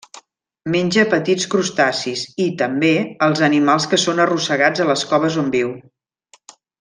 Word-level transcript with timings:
Menja 0.75 1.03
petits 1.11 1.43
crustacis 1.51 2.23
i, 2.47 2.49
també, 2.63 2.91
els 3.27 3.43
animals 3.51 3.87
que 3.93 4.01
són 4.07 4.23
arrossegats 4.27 4.83
a 4.87 4.93
les 4.93 5.05
coves 5.13 5.39
on 5.47 5.53
viu. 5.59 5.71